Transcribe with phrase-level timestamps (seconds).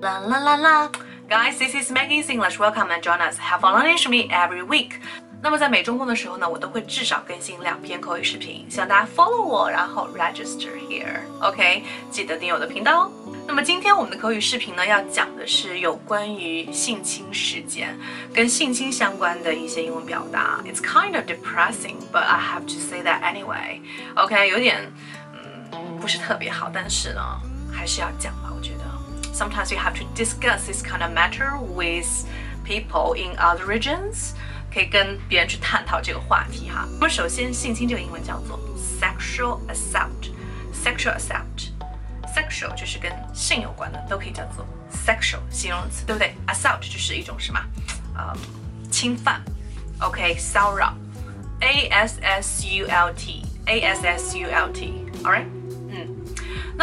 [0.00, 0.90] La la la la.
[1.28, 2.58] Guys, this is Maggie's English.
[2.58, 3.38] Welcome and join us.
[3.38, 5.00] Have fun learning with me every week.
[5.42, 13.10] 那么在每周末的时候呢，我都会至少更新两篇口语视频，希望大家 follow 我，然后 register here。OK，记得订阅我的频道哦。
[13.46, 17.96] 那么今天我们的口语视频呢，要讲的是有关于性侵事件
[18.32, 20.60] 跟性侵相关的一些英文表达。
[20.64, 23.80] It's kind of depressing, but I have to say that anyway.
[24.14, 24.92] OK，有点
[25.72, 27.22] 嗯不是特别好，但是呢
[27.72, 28.39] 还是要讲吧，我觉得。
[29.32, 32.24] Sometimes you have to discuss this kind of matter with
[32.64, 34.34] people in other regions.
[34.72, 36.86] 可以跟别人去探讨这个话题哈。
[37.00, 38.58] 那么首先，性侵这个英文叫做
[39.00, 46.34] sexual assault，sexual assault，sexual 就是跟性有关的，都可以叫做 sexual 形容词，对不对？
[46.46, 47.60] assault 就是一种什么？
[48.14, 48.36] 呃，
[48.90, 49.42] 侵犯，
[50.00, 50.94] OK，骚扰，
[51.60, 55.59] a s s u l t，a s s u l t，all right，嗯，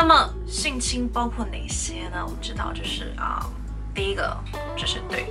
[0.00, 2.22] 那么性侵包括哪些呢？
[2.24, 3.44] 我们知道就是啊，
[3.92, 4.38] 第一个
[4.76, 5.26] 就是对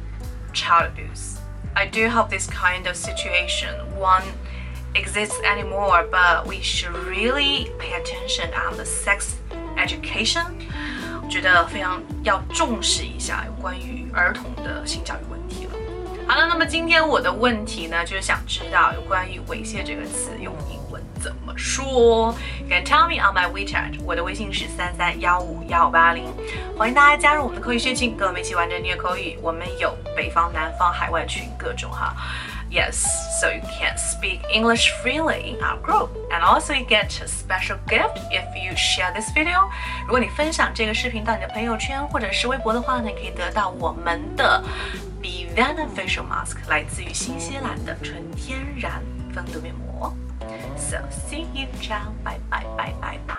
[0.53, 1.40] Child abuse.
[1.74, 4.31] I do hope this kind of situation won't
[4.94, 9.35] exist anymore, but we should really pay attention on the sex
[9.75, 10.46] education.
[11.28, 15.72] 觉得非常要重视一下有关于儿童的性教育问题了。
[16.27, 22.34] 好了，那么今天我的问题呢，就是想知道有关于猥亵这个词用英文怎么说
[22.69, 26.25] ？Can tell me on my WeChat，我的微信是三三幺五幺八零，
[26.77, 29.38] 欢迎大家加入我们的口语学群，跟我们一起玩着虐口语。
[29.43, 32.15] 我们有北方、南方、海外群，各种哈。
[32.69, 33.06] Yes,
[33.40, 37.78] so you can speak English freely in our group, and also you get a special
[37.88, 39.69] gift if you share this video.
[40.07, 44.63] 如果你分享这个视频到你的朋友圈或者是微博的话呢，你可以得到我们的
[45.22, 49.03] Be Beneficial Mask，来自于新西兰的纯天然
[49.35, 50.12] 防毒面膜。
[50.75, 53.37] So see you, ciao, bye bye bye bye bye.